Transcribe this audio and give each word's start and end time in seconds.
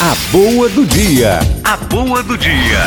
A 0.00 0.14
boa 0.30 0.68
do 0.68 0.86
dia. 0.86 1.40
A 1.64 1.76
boa 1.76 2.22
do 2.22 2.38
dia. 2.38 2.78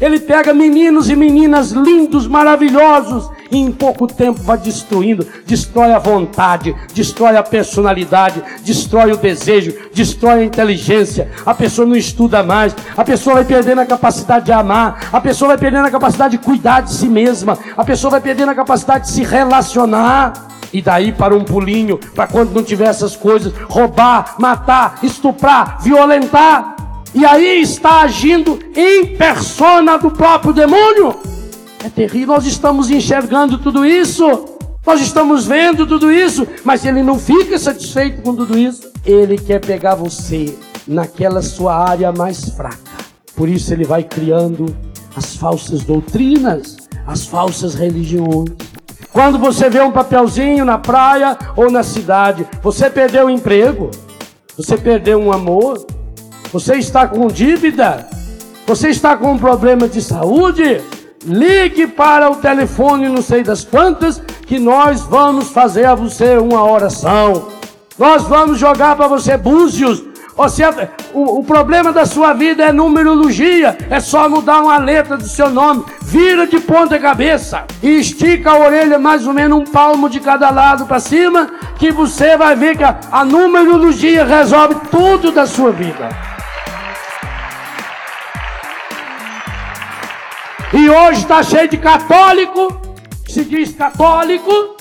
Ele 0.00 0.20
pega 0.20 0.54
meninos 0.54 1.10
e 1.10 1.16
meninas 1.16 1.72
lindos, 1.72 2.28
maravilhosos, 2.28 3.28
e 3.50 3.58
em 3.58 3.72
pouco 3.72 4.06
tempo 4.06 4.40
vai 4.40 4.56
destruindo, 4.56 5.26
destrói 5.44 5.92
a 5.92 5.98
vontade, 5.98 6.72
destrói 6.94 7.36
a 7.36 7.42
personalidade, 7.42 8.40
destrói 8.64 9.10
o 9.10 9.16
desejo, 9.16 9.74
destrói 9.92 10.42
a 10.42 10.44
inteligência. 10.44 11.28
A 11.44 11.52
pessoa 11.52 11.88
não 11.88 11.96
estuda 11.96 12.44
mais, 12.44 12.72
a 12.96 13.02
pessoa 13.02 13.34
vai 13.34 13.44
perdendo 13.44 13.80
a 13.80 13.86
capacidade 13.86 14.44
de 14.44 14.52
amar, 14.52 15.08
a 15.12 15.20
pessoa 15.20 15.48
vai 15.48 15.58
perdendo 15.58 15.88
a 15.88 15.90
capacidade 15.90 16.38
de 16.38 16.44
cuidar 16.44 16.82
de 16.82 16.92
si 16.92 17.08
mesma, 17.08 17.58
a 17.76 17.84
pessoa 17.84 18.12
vai 18.12 18.20
perdendo 18.20 18.52
a 18.52 18.54
capacidade 18.54 19.06
de 19.06 19.10
se 19.10 19.24
relacionar. 19.24 20.53
E 20.74 20.82
daí 20.82 21.12
para 21.12 21.36
um 21.36 21.44
pulinho, 21.44 21.98
para 22.16 22.26
quando 22.26 22.52
não 22.52 22.64
tiver 22.64 22.88
essas 22.88 23.14
coisas, 23.14 23.52
roubar, 23.68 24.34
matar, 24.40 24.98
estuprar, 25.04 25.80
violentar. 25.80 26.74
E 27.14 27.24
aí 27.24 27.62
está 27.62 28.00
agindo 28.00 28.58
em 28.74 29.16
persona 29.16 29.96
do 29.96 30.10
próprio 30.10 30.52
demônio. 30.52 31.14
É 31.84 31.88
terrível, 31.88 32.34
nós 32.34 32.44
estamos 32.44 32.90
enxergando 32.90 33.56
tudo 33.58 33.86
isso. 33.86 34.46
Nós 34.84 35.00
estamos 35.00 35.46
vendo 35.46 35.86
tudo 35.86 36.10
isso, 36.10 36.44
mas 36.64 36.84
ele 36.84 37.04
não 37.04 37.20
fica 37.20 37.56
satisfeito 37.56 38.20
com 38.22 38.34
tudo 38.34 38.58
isso. 38.58 38.90
Ele 39.06 39.38
quer 39.38 39.60
pegar 39.60 39.94
você 39.94 40.58
naquela 40.88 41.40
sua 41.40 41.88
área 41.88 42.10
mais 42.10 42.48
fraca. 42.48 42.78
Por 43.36 43.48
isso 43.48 43.72
ele 43.72 43.84
vai 43.84 44.02
criando 44.02 44.74
as 45.16 45.36
falsas 45.36 45.84
doutrinas, 45.84 46.76
as 47.06 47.24
falsas 47.24 47.74
religiões. 47.74 48.50
Quando 49.14 49.38
você 49.38 49.70
vê 49.70 49.80
um 49.80 49.92
papelzinho 49.92 50.64
na 50.64 50.76
praia 50.76 51.38
ou 51.54 51.70
na 51.70 51.84
cidade, 51.84 52.44
você 52.60 52.90
perdeu 52.90 53.26
o 53.26 53.30
emprego, 53.30 53.92
você 54.56 54.76
perdeu 54.76 55.20
um 55.20 55.32
amor, 55.32 55.86
você 56.52 56.74
está 56.74 57.06
com 57.06 57.28
dívida, 57.28 58.08
você 58.66 58.88
está 58.88 59.16
com 59.16 59.30
um 59.30 59.38
problema 59.38 59.86
de 59.86 60.02
saúde, 60.02 60.82
ligue 61.24 61.86
para 61.86 62.28
o 62.28 62.36
telefone 62.36 63.08
não 63.08 63.22
sei 63.22 63.44
das 63.44 63.64
quantas, 63.64 64.20
que 64.48 64.58
nós 64.58 65.02
vamos 65.02 65.48
fazer 65.50 65.84
a 65.84 65.94
você 65.94 66.36
uma 66.36 66.68
oração. 66.68 67.50
Nós 67.96 68.24
vamos 68.24 68.58
jogar 68.58 68.96
para 68.96 69.06
você 69.06 69.36
búzios, 69.36 70.02
seja, 70.48 70.90
o, 71.12 71.38
o, 71.38 71.44
problema 71.44 71.92
da 71.92 72.04
sua 72.04 72.32
vida 72.32 72.64
é 72.64 72.72
numerologia, 72.72 73.78
é 73.88 74.00
só 74.00 74.28
mudar 74.28 74.60
uma 74.62 74.78
letra 74.78 75.16
do 75.16 75.28
seu 75.28 75.48
nome, 75.48 75.84
vira 76.02 76.44
de 76.44 76.58
ponta 76.58 76.98
cabeça 76.98 77.64
e 77.80 78.00
estica 78.00 78.50
a 78.50 78.58
orelha 78.58 78.98
mais 78.98 79.26
ou 79.26 79.32
menos 79.32 79.58
um 79.58 79.64
palmo 79.64 80.08
de 80.08 80.18
cada 80.18 80.50
lado 80.50 80.86
para 80.86 80.98
cima, 80.98 81.48
que 81.78 81.92
você 81.92 82.36
vai 82.36 82.56
ver 82.56 82.76
que 82.76 82.82
a, 82.82 82.98
a 83.12 83.24
numerologia 83.24 84.24
resolve 84.24 84.74
tudo 84.90 85.30
da 85.30 85.46
sua 85.46 85.70
vida. 85.70 86.08
E 90.72 90.90
hoje 90.90 91.20
está 91.20 91.40
cheio 91.44 91.68
de 91.68 91.76
católico, 91.76 92.80
se 93.28 93.44
diz 93.44 93.72
católico, 93.72 94.74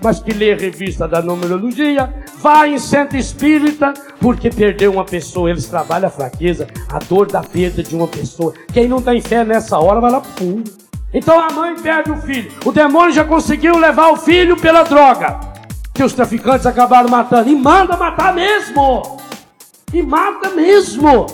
mas 0.00 0.20
que 0.20 0.32
lê 0.32 0.54
revista 0.54 1.08
da 1.08 1.20
numerologia, 1.20 2.21
vai 2.42 2.74
em 2.74 2.78
centro 2.78 3.16
espírita, 3.16 3.94
porque 4.20 4.50
perdeu 4.50 4.92
uma 4.92 5.04
pessoa. 5.04 5.48
Eles 5.48 5.66
trabalham 5.66 6.08
a 6.08 6.10
fraqueza, 6.10 6.66
a 6.90 6.98
dor 6.98 7.30
da 7.30 7.40
perda 7.40 7.82
de 7.82 7.94
uma 7.94 8.08
pessoa. 8.08 8.52
Quem 8.72 8.88
não 8.88 9.00
tem 9.00 9.20
fé 9.20 9.44
nessa 9.44 9.78
hora 9.78 10.00
vai 10.00 10.10
lá 10.10 10.20
pro 10.20 10.30
fundo. 10.32 10.70
Então 11.14 11.38
a 11.38 11.52
mãe 11.52 11.74
perde 11.76 12.10
o 12.10 12.16
filho. 12.16 12.50
O 12.64 12.72
demônio 12.72 13.12
já 13.12 13.24
conseguiu 13.24 13.78
levar 13.78 14.10
o 14.10 14.16
filho 14.16 14.56
pela 14.56 14.82
droga. 14.82 15.38
Que 15.94 16.02
os 16.02 16.12
traficantes 16.12 16.66
acabaram 16.66 17.08
matando. 17.08 17.48
E 17.48 17.54
manda 17.54 17.96
matar 17.96 18.34
mesmo. 18.34 19.18
E 19.92 20.02
mata 20.02 20.50
mesmo. 20.50 21.26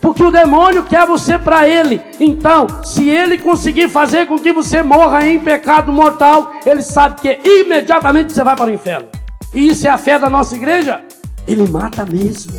Porque 0.00 0.22
o 0.22 0.30
demônio 0.30 0.84
quer 0.84 1.06
você 1.06 1.38
para 1.38 1.66
ele. 1.66 2.00
Então, 2.20 2.66
se 2.84 3.08
ele 3.08 3.38
conseguir 3.38 3.88
fazer 3.88 4.26
com 4.26 4.38
que 4.38 4.52
você 4.52 4.82
morra 4.82 5.26
em 5.26 5.40
pecado 5.40 5.90
mortal, 5.90 6.52
ele 6.64 6.82
sabe 6.82 7.20
que 7.20 7.40
imediatamente 7.42 8.32
você 8.32 8.44
vai 8.44 8.54
para 8.54 8.70
o 8.70 8.74
inferno. 8.74 9.08
E 9.56 9.68
isso 9.68 9.86
é 9.86 9.90
a 9.90 9.96
fé 9.96 10.18
da 10.18 10.28
nossa 10.28 10.54
igreja. 10.54 11.00
Ele 11.48 11.66
mata 11.66 12.04
mesmo. 12.04 12.52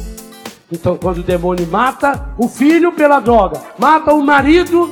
Então, 0.72 0.98
quando 0.98 1.20
o 1.20 1.24
demônio 1.24 1.68
mata 1.68 2.30
o 2.40 2.50
filho 2.50 2.92
pela 2.92 3.20
droga, 3.20 3.62
mata 3.78 4.12
o 4.16 4.24
marido, 4.24 4.92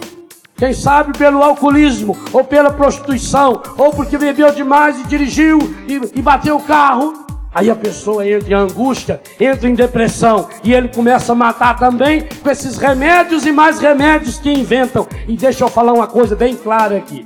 quem 0.56 0.72
sabe 0.72 1.18
pelo 1.18 1.42
alcoolismo, 1.42 2.16
ou 2.32 2.44
pela 2.44 2.72
prostituição, 2.72 3.60
ou 3.76 3.92
porque 3.92 4.20
bebeu 4.20 4.54
demais 4.54 5.00
e 5.00 5.04
dirigiu 5.06 5.58
e, 5.88 6.20
e 6.20 6.22
bateu 6.22 6.56
o 6.56 6.64
carro, 6.64 7.26
Aí 7.56 7.72
a 7.72 7.76
pessoa 7.76 8.28
entra 8.28 8.50
em 8.50 8.54
angústia, 8.54 9.22
entra 9.40 9.70
em 9.70 9.74
depressão 9.74 10.50
e 10.62 10.74
ele 10.74 10.90
começa 10.90 11.32
a 11.32 11.36
matar 11.36 11.80
também 11.80 12.28
com 12.44 12.50
esses 12.50 12.76
remédios 12.76 13.46
e 13.46 13.52
mais 13.54 13.80
remédios 13.80 14.38
que 14.38 14.52
inventam. 14.52 15.08
E 15.26 15.38
deixa 15.38 15.64
eu 15.64 15.70
falar 15.70 15.94
uma 15.94 16.06
coisa 16.06 16.36
bem 16.36 16.54
clara 16.54 16.98
aqui. 16.98 17.26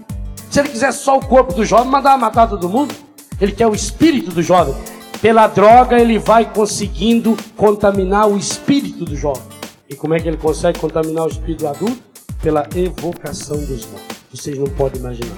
Se 0.52 0.60
ele 0.60 0.70
quiser 0.70 0.92
só 0.92 1.18
o 1.18 1.26
corpo 1.26 1.56
do 1.56 1.66
jovem, 1.66 1.90
mandar 1.90 2.16
matar 2.16 2.48
todo 2.48 2.70
mundo. 2.70 2.94
Ele 3.40 3.52
quer 3.52 3.68
o 3.68 3.74
espírito 3.74 4.32
do 4.32 4.42
jovem. 4.42 4.76
Pela 5.22 5.48
droga 5.48 6.00
ele 6.00 6.18
vai 6.18 6.52
conseguindo 6.52 7.36
contaminar 7.56 8.30
o 8.30 8.38
espírito 8.38 9.06
do 9.06 9.16
jovem. 9.16 9.44
E 9.90 9.96
como 9.96 10.14
é 10.14 10.20
que 10.20 10.28
ele 10.28 10.38
consegue 10.38 10.80
contaminar 10.80 11.26
o 11.26 11.30
espírito 11.30 11.60
do 11.60 11.68
adulto? 11.68 12.04
Pela 12.42 12.68
evocação 12.76 13.58
dos 13.58 13.86
mortos. 13.86 14.18
Vocês 14.32 14.58
não 14.58 14.68
podem 14.68 15.02
imaginar. 15.02 15.36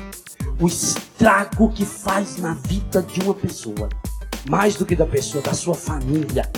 O 0.59 0.67
estrago 0.67 1.71
que 1.71 1.85
faz 1.85 2.37
na 2.37 2.53
vida 2.53 3.01
de 3.01 3.21
uma 3.21 3.33
pessoa 3.33 3.89
mais 4.49 4.75
do 4.75 4.85
que 4.85 4.95
da 4.95 5.05
pessoa, 5.05 5.43
da 5.43 5.53
sua 5.53 5.75
família, 5.75 6.49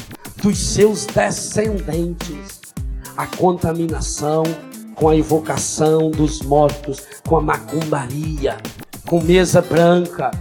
dos 0.42 0.58
seus 0.58 1.06
descendentes. 1.06 2.62
A 3.16 3.28
contaminação 3.28 4.44
com 4.96 5.10
a 5.10 5.16
invocação 5.16 6.12
dos 6.12 6.42
mortos, 6.42 7.02
com 7.28 7.38
a 7.38 7.42
macumbaria, 7.42 8.58
com 9.08 9.22
mesa 9.22 9.62
branca, 9.62 10.32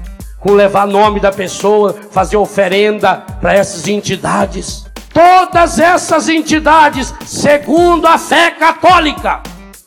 com 0.43 0.53
levar 0.53 0.87
nome 0.87 1.21
da 1.21 1.31
pessoa, 1.31 1.95
fazer 2.11 2.37
oferenda 2.37 3.25
para 3.41 3.55
essas 3.55 3.87
entidades. 3.87 4.85
Todas 5.15 5.79
essas 5.79 6.29
entidades, 6.29 7.15
segundo 7.25 8.07
a 8.07 8.19
fé 8.19 8.51
católica, 8.51 9.41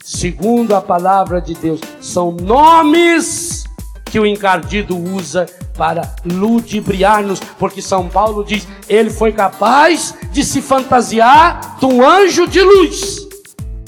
segundo 0.04 0.74
a 0.74 0.82
palavra 0.82 1.42
de 1.42 1.54
Deus, 1.54 1.82
são 2.00 2.32
nomes 2.32 3.66
que 4.06 4.20
o 4.20 4.26
encardido 4.26 4.98
usa 4.98 5.46
para 5.78 6.16
ludibriar-nos, 6.24 7.40
porque 7.60 7.82
São 7.82 8.08
Paulo 8.08 8.46
diz: 8.46 8.66
ele 8.88 9.10
foi 9.10 9.34
capaz 9.34 10.14
de 10.32 10.44
se 10.44 10.62
fantasiar 10.62 11.78
de 11.80 11.86
um 11.86 12.08
anjo 12.08 12.48
de 12.48 12.62
luz. 12.62 13.28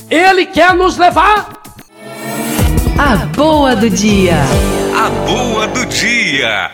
Ele 0.10 0.46
quer 0.46 0.74
nos 0.74 0.98
levar. 0.98 1.62
A 2.98 3.16
boa 3.28 3.76
do 3.76 3.90
dia. 3.90 4.36
Boa 5.26 5.68
do 5.68 5.86
dia. 5.86 6.72